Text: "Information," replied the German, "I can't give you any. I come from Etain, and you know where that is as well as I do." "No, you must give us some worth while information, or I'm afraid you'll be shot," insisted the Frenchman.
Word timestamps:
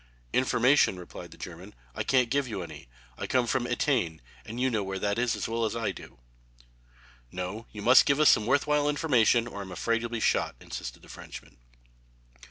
"Information," 0.33 0.97
replied 0.97 1.29
the 1.29 1.37
German, 1.37 1.75
"I 1.93 2.01
can't 2.01 2.31
give 2.31 2.47
you 2.47 2.63
any. 2.63 2.87
I 3.19 3.27
come 3.27 3.45
from 3.45 3.67
Etain, 3.67 4.19
and 4.47 4.59
you 4.59 4.71
know 4.71 4.81
where 4.83 4.97
that 4.97 5.19
is 5.19 5.35
as 5.35 5.47
well 5.47 5.63
as 5.63 5.75
I 5.75 5.91
do." 5.91 6.17
"No, 7.31 7.67
you 7.71 7.83
must 7.83 8.07
give 8.07 8.19
us 8.19 8.29
some 8.29 8.47
worth 8.47 8.65
while 8.65 8.89
information, 8.89 9.45
or 9.45 9.61
I'm 9.61 9.71
afraid 9.71 10.01
you'll 10.01 10.09
be 10.09 10.19
shot," 10.19 10.55
insisted 10.59 11.03
the 11.03 11.07
Frenchman. 11.09 11.57